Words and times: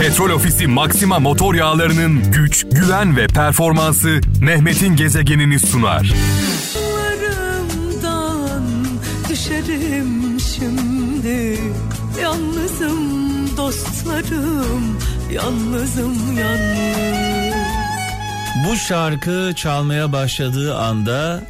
Petrol 0.00 0.30
Ofisi 0.30 0.66
Maxima 0.66 1.18
motor 1.18 1.54
yağlarının 1.54 2.32
güç, 2.32 2.66
güven 2.72 3.16
ve 3.16 3.26
performansı 3.26 4.20
Mehmet'in 4.40 4.96
gezegenini 4.96 5.58
sunar. 5.58 6.12
Düşerim 9.30 10.40
şimdi 10.40 11.60
Yalnızım 12.22 13.56
dostlarım 13.56 14.98
Yalnızım 15.32 16.38
yalnız 16.38 17.54
Bu 18.68 18.76
şarkı 18.76 19.52
çalmaya 19.56 20.12
başladığı 20.12 20.76
anda 20.76 21.42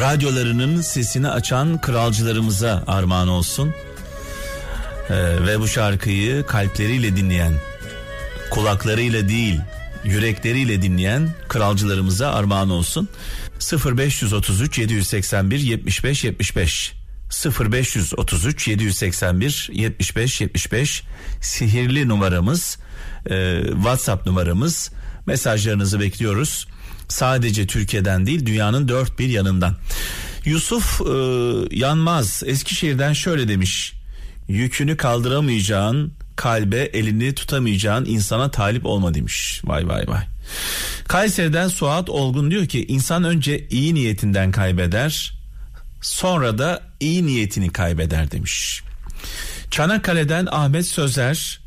radyolarının 0.00 0.80
sesini 0.80 1.28
açan 1.28 1.80
kralcılarımıza 1.80 2.82
armağan 2.86 3.28
olsun. 3.28 3.74
Ee, 5.10 5.46
ve 5.46 5.60
bu 5.60 5.68
şarkıyı 5.68 6.46
kalpleriyle 6.46 7.16
dinleyen, 7.16 7.52
kulaklarıyla 8.50 9.28
değil, 9.28 9.60
yürekleriyle 10.04 10.82
dinleyen 10.82 11.34
kralcılarımıza 11.48 12.32
armağan 12.32 12.70
olsun. 12.70 13.08
0533 13.84 14.78
781 14.78 15.58
75 15.58 16.24
75 16.24 16.92
0533 17.60 18.68
781 18.68 19.70
75 19.72 20.40
75 20.40 21.02
sihirli 21.40 22.08
numaramız 22.08 22.78
e, 23.30 23.62
WhatsApp 23.66 24.26
numaramız 24.26 24.90
mesajlarınızı 25.26 26.00
bekliyoruz. 26.00 26.68
Sadece 27.08 27.66
Türkiye'den 27.66 28.26
değil 28.26 28.46
dünyanın 28.46 28.88
dört 28.88 29.18
bir 29.18 29.28
yanından. 29.28 29.76
Yusuf 30.44 31.00
e, 31.00 31.04
Yanmaz 31.76 32.42
Eskişehir'den 32.46 33.12
şöyle 33.12 33.48
demiş. 33.48 33.92
Yükünü 34.48 34.96
kaldıramayacağın 34.96 36.12
kalbe 36.36 36.80
elini 36.80 37.34
tutamayacağın 37.34 38.04
insana 38.04 38.50
talip 38.50 38.86
olma 38.86 39.14
demiş. 39.14 39.60
Vay 39.64 39.88
vay 39.88 40.04
vay. 40.08 40.22
Kayseri'den 41.08 41.68
Suat 41.68 42.10
Olgun 42.10 42.50
diyor 42.50 42.66
ki 42.66 42.86
insan 42.86 43.24
önce 43.24 43.68
iyi 43.68 43.94
niyetinden 43.94 44.50
kaybeder 44.50 45.38
sonra 46.02 46.58
da 46.58 46.82
iyi 47.00 47.26
niyetini 47.26 47.70
kaybeder 47.70 48.30
demiş. 48.30 48.82
Çanakkale'den 49.70 50.48
Ahmet 50.50 50.86
Sözer 50.86 51.60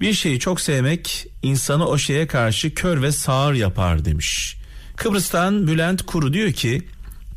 bir 0.00 0.12
şeyi 0.12 0.40
çok 0.40 0.60
sevmek 0.60 1.26
insanı 1.42 1.86
o 1.86 1.98
şeye 1.98 2.26
karşı 2.26 2.74
kör 2.74 3.02
ve 3.02 3.12
sağır 3.12 3.54
yapar 3.54 4.04
demiş. 4.04 4.56
Kıbrıs'tan 4.96 5.66
Bülent 5.66 6.02
Kuru 6.02 6.32
diyor 6.32 6.52
ki 6.52 6.82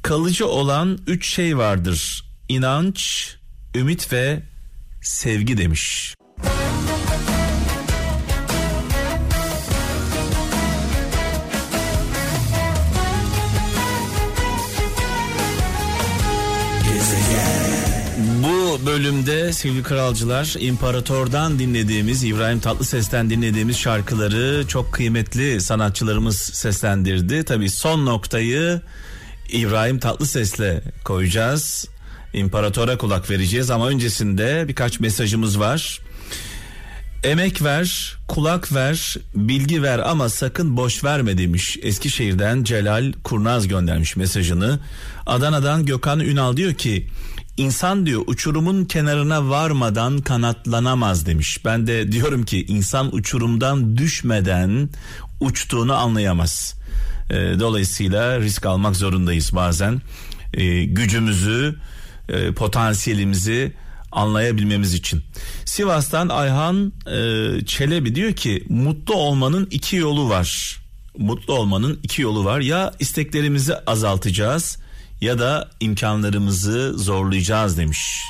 kalıcı 0.01 0.47
olan 0.47 0.99
üç 1.07 1.33
şey 1.33 1.57
vardır. 1.57 2.25
İnanç, 2.49 3.29
ümit 3.75 4.13
ve 4.13 4.43
sevgi 5.05 5.57
demiş. 5.57 6.15
Bu 18.43 18.85
bölümde 18.85 19.53
sevgili 19.53 19.83
kralcılar 19.83 20.55
imparatordan 20.59 21.59
dinlediğimiz 21.59 22.23
İbrahim 22.23 22.59
Tatlıses'ten 22.59 23.29
dinlediğimiz 23.29 23.77
şarkıları 23.77 24.67
çok 24.67 24.93
kıymetli 24.93 25.61
sanatçılarımız 25.61 26.37
seslendirdi. 26.37 27.43
Tabii 27.43 27.69
son 27.69 28.05
noktayı 28.05 28.81
İbrahim 29.49 29.99
Tatlıses'le 29.99 30.81
koyacağız. 31.03 31.94
İmparatora 32.33 32.97
kulak 32.97 33.29
vereceğiz 33.29 33.71
ama 33.71 33.87
öncesinde 33.87 34.65
birkaç 34.67 34.99
mesajımız 34.99 35.59
var. 35.59 35.99
Emek 37.23 37.63
ver, 37.63 38.13
kulak 38.27 38.73
ver, 38.73 39.15
bilgi 39.35 39.83
ver 39.83 39.99
ama 39.99 40.29
sakın 40.29 40.77
boş 40.77 41.03
verme 41.03 41.37
demiş. 41.37 41.77
Eskişehir'den 41.81 42.63
Celal 42.63 43.13
Kurnaz 43.23 43.67
göndermiş 43.67 44.15
mesajını. 44.15 44.79
Adana'dan 45.25 45.85
Gökhan 45.85 46.19
Ünal 46.19 46.57
diyor 46.57 46.73
ki 46.73 47.07
insan 47.57 48.05
diyor 48.05 48.21
uçurumun 48.27 48.85
kenarına 48.85 49.49
varmadan 49.49 50.17
kanatlanamaz 50.17 51.25
demiş. 51.25 51.65
Ben 51.65 51.87
de 51.87 52.11
diyorum 52.11 52.45
ki 52.45 52.65
insan 52.65 53.15
uçurumdan 53.15 53.97
düşmeden 53.97 54.89
uçtuğunu 55.39 55.93
anlayamaz. 55.93 56.75
Ee, 57.29 57.35
dolayısıyla 57.35 58.39
risk 58.39 58.65
almak 58.65 58.95
zorundayız 58.95 59.55
bazen. 59.55 60.01
Ee, 60.53 60.83
gücümüzü, 60.83 61.75
e, 62.29 62.51
potansiyelimizi 62.51 63.73
anlayabilmemiz 64.11 64.93
için. 64.93 65.23
Sivas'tan 65.65 66.29
Ayhan 66.29 66.93
e, 67.07 67.65
Çelebi 67.65 68.15
diyor 68.15 68.33
ki 68.33 68.63
mutlu 68.69 69.15
olmanın 69.15 69.67
iki 69.71 69.95
yolu 69.95 70.29
var. 70.29 70.79
Mutlu 71.17 71.53
olmanın 71.53 71.99
iki 72.03 72.21
yolu 72.21 72.45
var. 72.45 72.59
Ya 72.59 72.93
isteklerimizi 72.99 73.75
azaltacağız 73.75 74.77
ya 75.21 75.39
da 75.39 75.69
imkanlarımızı 75.79 76.93
zorlayacağız 76.97 77.77
demiş. 77.77 78.21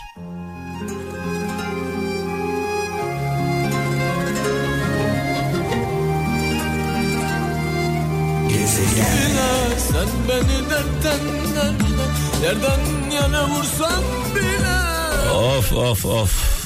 Sen 9.78 10.08
beni 10.30 10.70
dertten 10.70 11.20
dertten 11.56 12.05
Yerden 12.44 13.12
yana 13.12 13.50
vursan 13.50 14.04
bile 14.36 15.32
Of 15.32 15.74
of 15.74 16.06
of. 16.06 16.66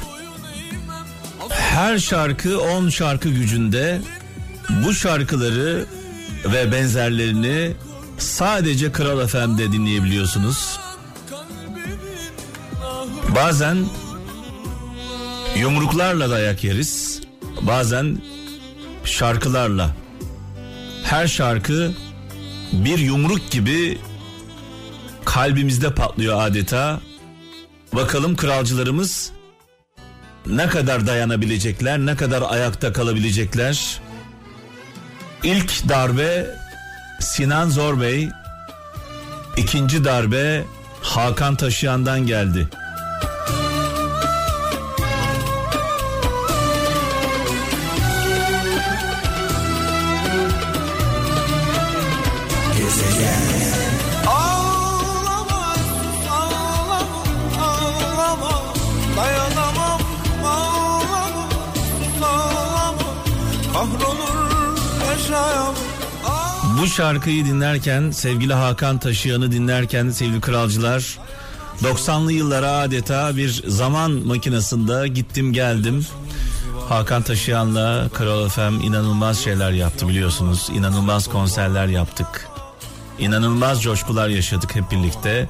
Her 1.50 2.00
şarkı 2.00 2.62
10 2.62 2.90
şarkı 2.90 3.30
gücünde. 3.30 4.02
Bu 4.86 4.94
şarkıları 4.94 5.86
ve 6.46 6.72
benzerlerini 6.72 7.72
sadece 8.18 8.92
Kral 8.92 9.28
FM'de 9.28 9.72
dinleyebiliyorsunuz. 9.72 10.80
Bazen 13.36 13.78
yumruklarla 15.58 16.30
dayak 16.30 16.64
yeriz. 16.64 17.22
Bazen 17.62 18.22
şarkılarla. 19.04 19.96
Her 21.04 21.28
şarkı 21.28 21.92
bir 22.74 22.98
yumruk 22.98 23.52
gibi 23.52 23.98
kalbimizde 25.30 25.94
patlıyor 25.94 26.42
adeta. 26.42 27.00
Bakalım 27.94 28.36
kralcılarımız 28.36 29.32
ne 30.46 30.68
kadar 30.68 31.08
dayanabilecekler, 31.08 32.00
ne 32.00 32.16
kadar 32.16 32.44
ayakta 32.50 32.94
kalabilecekler. 32.94 34.02
İlk 35.44 35.90
darbe 35.90 36.48
Sinan 37.20 37.70
Zorbey, 37.70 38.30
ikinci 39.58 40.06
darbe 40.06 40.64
Hakan 41.02 41.56
Taşıyan'dan 41.56 42.28
geldi. 42.28 42.68
Dayanamam, 59.20 60.02
ağlama, 60.46 61.50
ağlama 62.24 63.10
Kahrolur 63.74 64.78
yaşayamam 65.10 65.76
Bu 66.82 66.88
şarkıyı 66.88 67.46
dinlerken 67.46 68.12
sevgili 68.12 68.54
Hakan 68.54 68.98
Taşıyan'ı 68.98 69.52
dinlerken 69.52 70.10
sevgili 70.10 70.42
kralcılar 70.42 71.20
90'lı 71.84 72.32
yıllara 72.32 72.72
adeta 72.72 73.38
bir 73.38 73.64
zaman 73.68 74.12
makinesinde 74.12 75.08
gittim 75.08 75.54
geldim. 75.54 76.06
Hakan 76.90 77.22
Taşıyan'la 77.22 78.10
Kral 78.14 78.50
FM 78.50 78.82
inanılmaz 78.82 79.40
şeyler 79.40 79.72
yaptı 79.72 80.08
biliyorsunuz. 80.08 80.70
İnanılmaz 80.74 81.28
konserler 81.28 81.88
yaptık. 81.88 82.48
İnanılmaz 83.20 83.84
coşkular 83.84 84.28
yaşadık 84.30 84.76
hep 84.76 84.92
birlikte. 84.92 85.50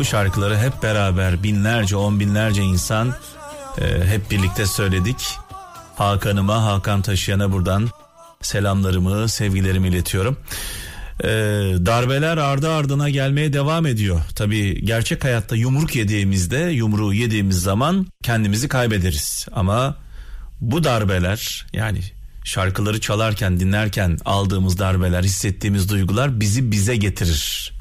Bu 0.00 0.04
şarkıları 0.04 0.58
hep 0.58 0.82
beraber 0.82 1.42
binlerce 1.42 1.96
on 1.96 2.20
binlerce 2.20 2.62
insan 2.62 3.14
e, 3.78 4.04
hep 4.06 4.30
birlikte 4.30 4.66
söyledik. 4.66 5.36
Hakan'ıma 5.96 6.64
Hakan 6.64 7.02
Taşıyan'a 7.02 7.52
buradan 7.52 7.90
selamlarımı 8.42 9.28
sevgilerimi 9.28 9.88
iletiyorum. 9.88 10.36
Ee, 11.24 11.28
darbeler 11.86 12.36
ardı 12.36 12.70
ardına 12.70 13.10
gelmeye 13.10 13.52
devam 13.52 13.86
ediyor. 13.86 14.20
Tabii 14.34 14.84
gerçek 14.84 15.24
hayatta 15.24 15.56
yumruk 15.56 15.96
yediğimizde 15.96 16.58
yumruğu 16.58 17.14
yediğimiz 17.14 17.60
zaman 17.60 18.06
kendimizi 18.22 18.68
kaybederiz. 18.68 19.46
Ama 19.52 19.96
bu 20.60 20.84
darbeler 20.84 21.66
yani 21.72 22.00
şarkıları 22.44 23.00
çalarken 23.00 23.60
dinlerken 23.60 24.18
aldığımız 24.24 24.78
darbeler 24.78 25.22
hissettiğimiz 25.22 25.88
duygular 25.88 26.40
bizi 26.40 26.70
bize 26.70 26.96
getirir. 26.96 27.72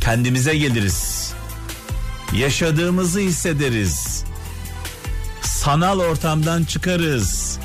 Kendimize 0.00 0.56
geliriz. 0.56 1.29
Yaşadığımızı 2.36 3.20
hissederiz. 3.20 4.24
Sanal 5.42 6.00
ortamdan 6.00 6.64
çıkarız. 6.64 7.58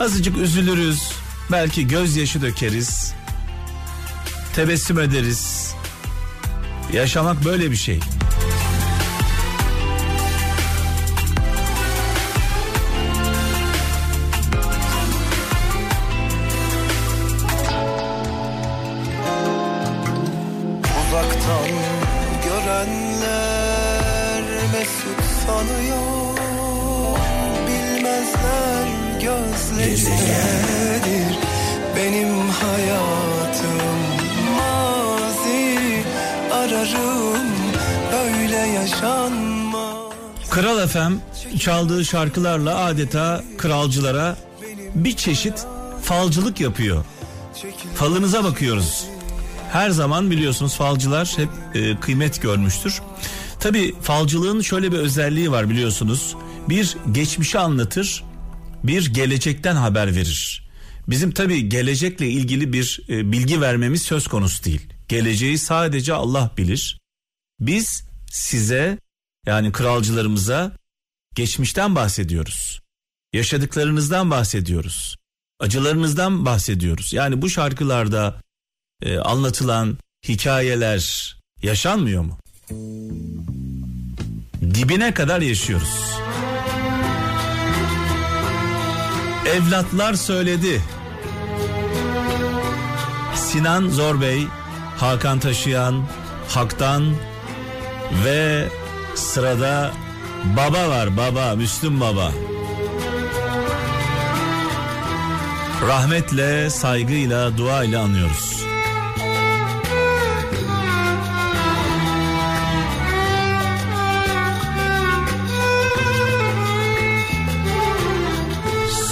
Azıcık 0.00 0.36
üzülürüz. 0.36 1.12
Belki 1.52 1.86
gözyaşı 1.86 2.42
dökeriz. 2.42 3.14
Tebessüm 4.54 4.98
ederiz. 4.98 5.74
Yaşamak 6.92 7.44
böyle 7.44 7.70
bir 7.70 7.76
şey. 7.76 8.00
Kral 40.52 40.86
FM 40.88 41.12
çaldığı 41.58 42.04
şarkılarla 42.04 42.84
adeta 42.84 43.44
kralcılara 43.58 44.36
bir 44.94 45.16
çeşit 45.16 45.66
falcılık 46.02 46.60
yapıyor. 46.60 47.04
Falınıza 47.94 48.44
bakıyoruz. 48.44 49.04
Her 49.70 49.90
zaman 49.90 50.30
biliyorsunuz 50.30 50.76
falcılar 50.76 51.34
hep 51.36 51.48
e, 51.74 52.00
kıymet 52.00 52.42
görmüştür. 52.42 53.02
Tabi 53.60 53.94
falcılığın 54.02 54.60
şöyle 54.60 54.92
bir 54.92 54.98
özelliği 54.98 55.50
var 55.50 55.70
biliyorsunuz. 55.70 56.36
Bir 56.68 56.96
geçmişi 57.12 57.58
anlatır, 57.58 58.24
bir 58.84 59.14
gelecekten 59.14 59.76
haber 59.76 60.14
verir. 60.14 60.68
Bizim 61.08 61.30
tabi 61.30 61.68
gelecekle 61.68 62.28
ilgili 62.28 62.72
bir 62.72 63.00
e, 63.08 63.32
bilgi 63.32 63.60
vermemiz 63.60 64.02
söz 64.02 64.26
konusu 64.26 64.64
değil. 64.64 64.86
Geleceği 65.08 65.58
sadece 65.58 66.14
Allah 66.14 66.50
bilir. 66.58 66.98
Biz 67.60 68.04
size 68.30 68.98
yani 69.46 69.72
kralcılarımıza 69.72 70.72
geçmişten 71.34 71.94
bahsediyoruz. 71.94 72.80
Yaşadıklarınızdan 73.32 74.30
bahsediyoruz. 74.30 75.16
Acılarınızdan 75.60 76.46
bahsediyoruz. 76.46 77.12
Yani 77.12 77.42
bu 77.42 77.50
şarkılarda 77.50 78.40
e, 79.02 79.18
anlatılan 79.18 79.98
hikayeler 80.28 81.36
yaşanmıyor 81.62 82.22
mu? 82.22 82.38
Dibine 84.74 85.14
kadar 85.14 85.40
yaşıyoruz. 85.40 86.12
Evlatlar 89.46 90.14
söyledi. 90.14 90.82
Sinan 93.34 93.88
Zorbey, 93.88 94.46
Hakan 94.96 95.40
Taşıyan, 95.40 96.06
Hak'tan 96.48 97.14
ve 98.24 98.68
sırada 99.14 99.92
baba 100.56 100.88
var 100.88 101.16
baba 101.16 101.54
Müslüm 101.54 102.00
baba. 102.00 102.32
Rahmetle, 105.88 106.70
saygıyla, 106.70 107.58
duayla 107.58 108.02
anıyoruz. 108.02 108.52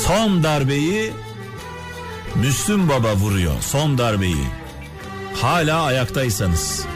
Son 0.06 0.42
darbeyi 0.42 1.12
Müslüm 2.34 2.88
Baba 2.88 3.14
vuruyor. 3.14 3.54
Son 3.60 3.98
darbeyi. 3.98 4.46
Hala 5.42 5.82
ayaktaysanız. 5.82 6.86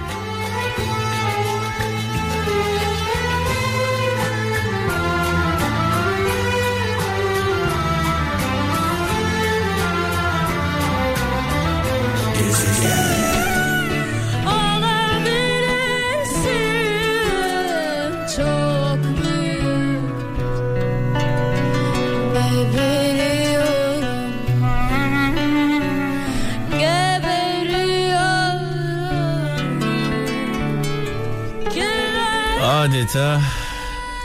Adeta 32.85 33.41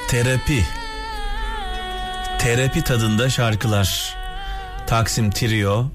terapi. 0.07 0.65
Terapi 2.39 2.83
tadında 2.83 3.29
şarkılar. 3.29 4.15
Taksim 4.87 5.31
Trio. 5.31 5.85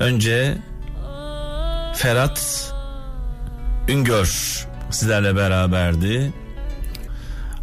Önce 0.00 0.58
Ferhat 1.98 2.72
Üngör 3.88 4.26
sizlerle 4.90 5.36
beraberdi. 5.36 6.32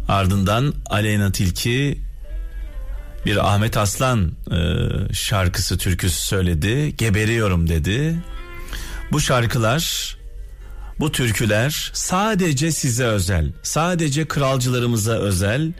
Ardından 0.08 0.74
Aleyna 0.86 1.32
Tilki 1.32 1.98
bir 3.26 3.54
Ahmet 3.54 3.76
Aslan 3.76 4.32
e, 4.50 4.58
şarkısı 5.14 5.78
türküsü 5.78 6.22
söyledi. 6.26 6.96
Geberiyorum 6.96 7.68
dedi. 7.68 8.16
Bu 9.12 9.20
şarkılar 9.20 10.16
bu 11.00 11.12
türküler 11.12 11.90
sadece 11.94 12.72
size 12.72 13.04
özel. 13.04 13.52
Sadece 13.62 14.28
kralcılarımıza 14.28 15.12
özel. 15.12 15.72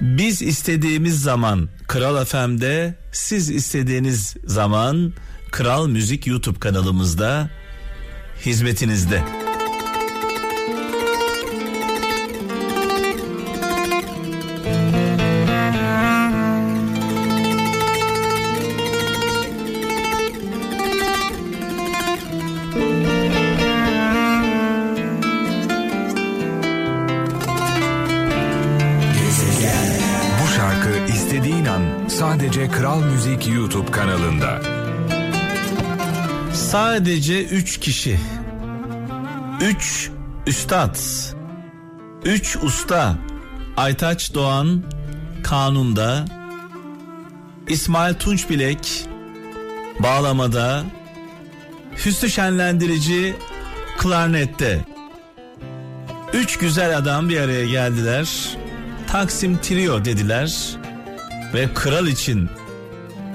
Biz 0.00 0.42
istediğimiz 0.42 1.22
zaman 1.22 1.68
Kral 1.88 2.24
FM'de, 2.24 2.94
siz 3.12 3.50
istediğiniz 3.50 4.36
zaman 4.44 5.12
Kral 5.52 5.86
Müzik 5.86 6.26
YouTube 6.26 6.60
kanalımızda 6.60 7.50
hizmetinizde. 8.46 9.22
Kral 32.72 33.02
Müzik 33.02 33.48
YouTube 33.48 33.90
kanalında. 33.90 34.81
Sadece 36.54 37.44
üç 37.44 37.80
kişi. 37.80 38.18
Üç 39.60 40.10
üstad. 40.46 40.96
Üç 42.24 42.56
usta. 42.56 43.16
Aytaç 43.76 44.34
Doğan 44.34 44.82
kanunda. 45.42 46.24
İsmail 47.68 48.14
Tunçbilek 48.14 49.06
bağlamada. 50.00 50.82
Hüsnü 52.04 52.30
Şenlendirici 52.30 53.36
klarnette. 53.98 54.84
Üç 56.32 56.58
güzel 56.58 56.98
adam 56.98 57.28
bir 57.28 57.40
araya 57.40 57.66
geldiler. 57.66 58.56
Taksim 59.06 59.58
Trio 59.58 60.04
dediler. 60.04 60.76
Ve 61.54 61.74
kral 61.74 62.06
için 62.06 62.48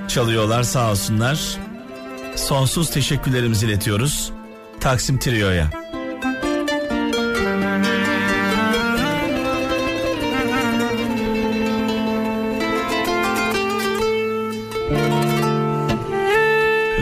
çalıyorlar 0.07 0.63
sağ 0.63 0.91
olsunlar. 0.91 1.66
Sonsuz 2.37 2.89
teşekkürlerimizi 2.89 3.65
iletiyoruz 3.65 4.31
Taksim 4.79 5.19
Trio'ya. 5.19 5.69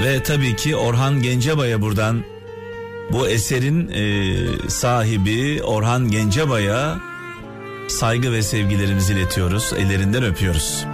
Ve 0.03 0.23
tabii 0.23 0.55
ki 0.55 0.75
Orhan 0.75 1.21
Gencebay'a 1.21 1.81
buradan 1.81 2.23
bu 3.11 3.27
eserin 3.27 3.87
e, 3.87 4.69
sahibi 4.69 5.63
Orhan 5.63 6.11
Gencebay'a 6.11 6.99
saygı 7.87 8.31
ve 8.31 8.41
sevgilerimizi 8.41 9.13
iletiyoruz. 9.13 9.73
Ellerinden 9.77 10.23
öpüyoruz. 10.23 10.85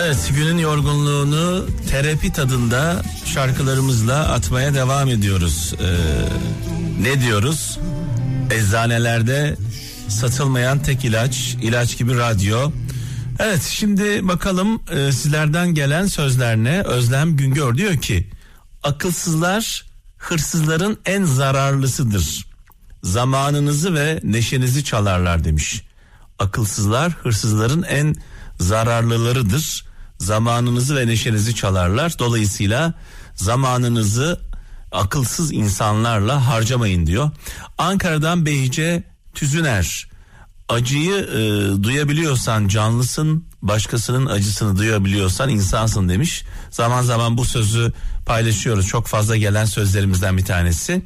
Evet 0.00 0.30
günün 0.36 0.58
yorgunluğunu 0.58 1.66
terapi 1.90 2.32
tadında 2.32 3.02
şarkılarımızla 3.24 4.28
atmaya 4.28 4.74
devam 4.74 5.08
ediyoruz. 5.08 5.74
Ee, 5.80 7.02
ne 7.02 7.20
diyoruz? 7.20 7.78
Eczanelerde 8.50 9.56
satılmayan 10.08 10.82
tek 10.82 11.04
ilaç, 11.04 11.56
ilaç 11.62 11.98
gibi 11.98 12.16
radyo. 12.16 12.70
Evet 13.38 13.62
şimdi 13.62 14.28
bakalım 14.28 14.82
e, 14.90 15.12
sizlerden 15.12 15.74
gelen 15.74 16.06
sözler 16.06 16.56
ne? 16.56 16.82
Özlem 16.82 17.36
Güngör 17.36 17.76
diyor 17.76 17.96
ki 17.96 18.30
akılsızlar 18.82 19.84
hırsızların 20.18 20.98
en 21.06 21.24
zararlısıdır. 21.24 22.51
Zamanınızı 23.02 23.94
ve 23.94 24.20
neşenizi 24.22 24.84
çalarlar 24.84 25.44
demiş. 25.44 25.82
Akılsızlar 26.38 27.12
hırsızların 27.12 27.82
en 27.82 28.14
zararlılarıdır. 28.60 29.84
Zamanınızı 30.18 30.96
ve 30.96 31.06
neşenizi 31.06 31.54
çalarlar. 31.54 32.18
Dolayısıyla 32.18 32.94
zamanınızı 33.34 34.40
akılsız 34.92 35.52
insanlarla 35.52 36.46
harcamayın 36.46 37.06
diyor. 37.06 37.30
Ankara'dan 37.78 38.46
Behice 38.46 39.02
Tüzüner. 39.34 40.11
Acıyı 40.72 41.14
e, 41.14 41.38
duyabiliyorsan 41.82 42.68
canlısın, 42.68 43.44
başkasının 43.62 44.26
acısını 44.26 44.78
duyabiliyorsan 44.78 45.48
insansın 45.48 46.08
demiş. 46.08 46.44
Zaman 46.70 47.02
zaman 47.02 47.38
bu 47.38 47.44
sözü 47.44 47.92
paylaşıyoruz. 48.26 48.86
Çok 48.86 49.06
fazla 49.06 49.36
gelen 49.36 49.64
sözlerimizden 49.64 50.38
bir 50.38 50.44
tanesi. 50.44 51.02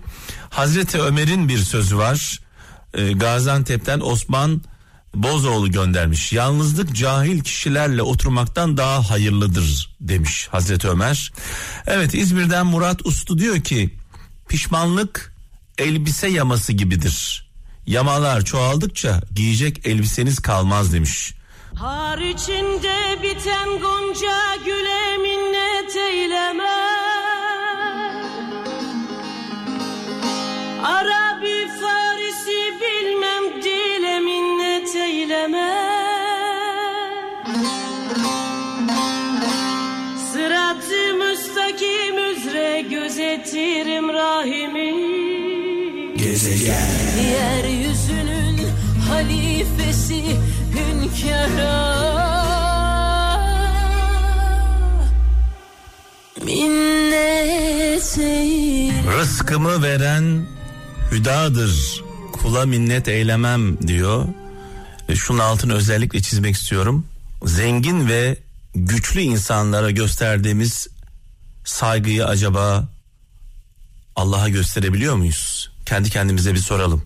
Hazreti 0.50 1.00
Ömer'in 1.00 1.48
bir 1.48 1.58
sözü 1.58 1.96
var. 1.96 2.40
E, 2.94 3.12
Gaziantep'ten 3.12 4.00
Osman 4.00 4.62
Bozoğlu 5.14 5.70
göndermiş. 5.70 6.32
Yalnızlık 6.32 6.96
cahil 6.96 7.40
kişilerle 7.40 8.02
oturmaktan 8.02 8.76
daha 8.76 9.10
hayırlıdır 9.10 9.96
demiş 10.00 10.48
Hazreti 10.50 10.88
Ömer. 10.88 11.32
Evet 11.86 12.14
İzmir'den 12.14 12.66
Murat 12.66 13.06
Uslu 13.06 13.38
diyor 13.38 13.60
ki 13.60 13.94
pişmanlık 14.48 15.34
elbise 15.78 16.28
yaması 16.28 16.72
gibidir. 16.72 17.45
Yamalar 17.86 18.44
çoğaldıkça 18.44 19.20
giyecek 19.34 19.86
elbiseniz 19.86 20.38
kalmaz 20.38 20.92
demiş. 20.92 21.34
Har 21.74 22.18
içinde 22.18 23.22
biten 23.22 23.68
gonca 23.68 24.56
güle 24.64 25.18
minnet 25.18 25.96
eyleme. 25.96 26.76
Arabi 30.84 31.68
Farisi 31.80 32.74
bilmem 32.80 33.62
dile 33.62 34.20
minnet 34.20 34.96
eyleme. 34.96 35.72
Sırat-ı 40.32 41.14
müstakim 41.14 42.18
üzere 42.18 42.80
gözetirim 42.80 44.08
rahimi. 44.08 45.16
Yeryüzünün 46.16 47.65
halifesi 49.26 50.22
hünkâra 50.74 51.96
Minnet 56.44 58.18
Rızkımı 59.18 59.82
veren 59.82 60.46
hüdadır. 61.12 62.04
Kula 62.32 62.66
minnet 62.66 63.08
eylemem 63.08 63.88
diyor. 63.88 64.26
E, 65.08 65.16
Şunun 65.16 65.38
altını 65.38 65.74
özellikle 65.74 66.22
çizmek 66.22 66.54
istiyorum. 66.54 67.06
Zengin 67.44 68.08
ve 68.08 68.36
güçlü 68.74 69.20
insanlara 69.20 69.90
gösterdiğimiz 69.90 70.88
saygıyı 71.64 72.26
acaba 72.26 72.88
Allah'a 74.16 74.48
gösterebiliyor 74.48 75.14
muyuz? 75.14 75.70
Kendi 75.86 76.10
kendimize 76.10 76.54
bir 76.54 76.58
soralım. 76.58 77.02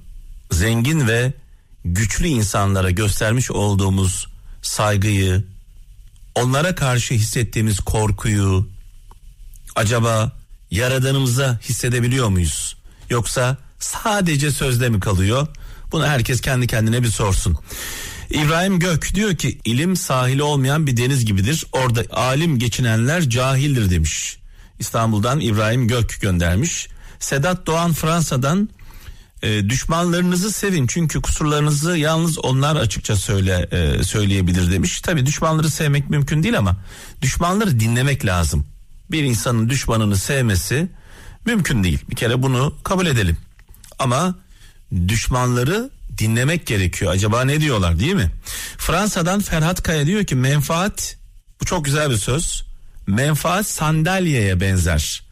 Zengin 0.50 1.08
ve 1.08 1.32
güçlü 1.84 2.26
insanlara 2.26 2.90
göstermiş 2.90 3.50
olduğumuz 3.50 4.28
saygıyı, 4.62 5.44
onlara 6.34 6.74
karşı 6.74 7.14
hissettiğimiz 7.14 7.80
korkuyu 7.80 8.68
acaba 9.76 10.32
yaradanımıza 10.70 11.60
hissedebiliyor 11.68 12.28
muyuz? 12.28 12.76
Yoksa 13.10 13.56
sadece 13.78 14.50
sözde 14.50 14.88
mi 14.88 15.00
kalıyor? 15.00 15.46
Bunu 15.92 16.06
herkes 16.06 16.40
kendi 16.40 16.66
kendine 16.66 17.02
bir 17.02 17.08
sorsun. 17.08 17.56
İbrahim 18.30 18.78
Gök 18.78 19.14
diyor 19.14 19.36
ki 19.36 19.58
ilim 19.64 19.96
sahili 19.96 20.42
olmayan 20.42 20.86
bir 20.86 20.96
deniz 20.96 21.24
gibidir. 21.24 21.66
Orada 21.72 22.04
alim 22.10 22.58
geçinenler 22.58 23.28
cahildir 23.28 23.90
demiş. 23.90 24.38
İstanbul'dan 24.78 25.40
İbrahim 25.40 25.88
Gök 25.88 26.20
göndermiş. 26.20 26.88
Sedat 27.18 27.66
Doğan 27.66 27.92
Fransa'dan 27.92 28.68
e, 29.42 29.68
düşmanlarınızı 29.68 30.52
sevin 30.52 30.86
çünkü 30.86 31.22
kusurlarınızı 31.22 31.96
yalnız 31.96 32.38
onlar 32.38 32.76
açıkça 32.76 33.16
söyle 33.16 33.68
e, 33.70 34.04
söyleyebilir 34.04 34.72
demiş. 34.72 35.00
Tabii 35.00 35.26
düşmanları 35.26 35.70
sevmek 35.70 36.10
mümkün 36.10 36.42
değil 36.42 36.58
ama 36.58 36.76
düşmanları 37.22 37.80
dinlemek 37.80 38.26
lazım. 38.26 38.66
Bir 39.10 39.22
insanın 39.22 39.68
düşmanını 39.68 40.16
sevmesi 40.16 40.88
mümkün 41.46 41.84
değil. 41.84 41.98
Bir 42.10 42.16
kere 42.16 42.42
bunu 42.42 42.74
kabul 42.84 43.06
edelim. 43.06 43.36
Ama 43.98 44.34
düşmanları 45.08 45.90
dinlemek 46.18 46.66
gerekiyor. 46.66 47.12
Acaba 47.12 47.44
ne 47.44 47.60
diyorlar 47.60 47.98
değil 47.98 48.14
mi? 48.14 48.30
Fransa'dan 48.78 49.40
Ferhat 49.40 49.82
Kaya 49.82 50.06
diyor 50.06 50.24
ki 50.24 50.34
menfaat 50.34 51.16
bu 51.60 51.64
çok 51.64 51.84
güzel 51.84 52.10
bir 52.10 52.16
söz. 52.16 52.64
Menfaat 53.06 53.66
sandalyeye 53.66 54.60
benzer. 54.60 55.22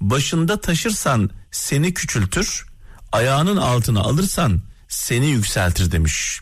Başında 0.00 0.60
taşırsan 0.60 1.30
seni 1.50 1.94
küçültür, 1.94 2.66
ayağının 3.12 3.56
altına 3.56 4.00
alırsan 4.00 4.60
seni 4.88 5.26
yükseltir 5.26 5.92
demiş. 5.92 6.40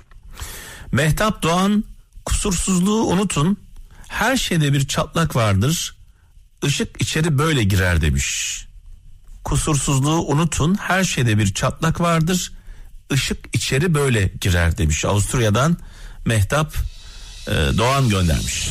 Mehtap 0.93 1.43
Doğan 1.43 1.85
kusursuzluğu 2.25 3.05
unutun. 3.07 3.57
Her 4.09 4.37
şeyde 4.37 4.73
bir 4.73 4.89
çatlak 4.89 5.37
vardır. 5.37 5.97
Işık 6.65 7.03
içeri 7.03 7.39
böyle 7.39 7.65
girer 7.65 8.01
demiş. 8.01 8.63
Kusursuzluğu 9.45 10.27
unutun. 10.27 10.75
Her 10.75 11.05
şeyde 11.05 11.39
bir 11.39 11.55
çatlak 11.55 12.01
vardır. 12.01 12.53
Işık 13.13 13.39
içeri 13.53 13.95
böyle 13.95 14.33
girer 14.41 14.79
demiş. 14.79 15.05
Avusturya'dan 15.05 15.77
Mehtap 16.25 16.75
e, 17.49 17.53
Doğan 17.53 18.09
göndermiş. 18.09 18.71